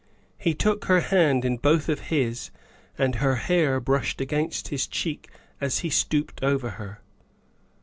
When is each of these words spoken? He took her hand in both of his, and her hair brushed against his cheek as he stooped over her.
He 0.39 0.55
took 0.55 0.85
her 0.85 1.01
hand 1.01 1.45
in 1.45 1.57
both 1.57 1.87
of 1.87 1.99
his, 2.09 2.49
and 2.97 3.13
her 3.17 3.35
hair 3.35 3.79
brushed 3.79 4.19
against 4.19 4.69
his 4.69 4.87
cheek 4.87 5.29
as 5.61 5.81
he 5.81 5.91
stooped 5.91 6.43
over 6.43 6.71
her. 6.71 7.01